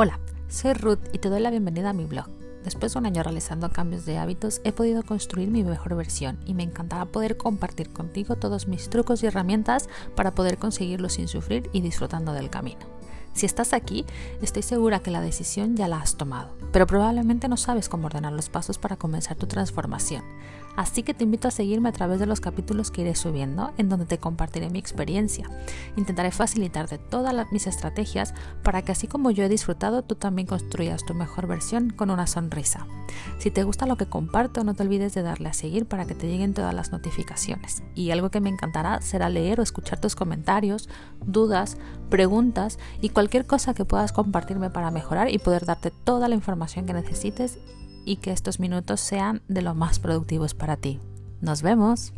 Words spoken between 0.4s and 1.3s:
soy Ruth y te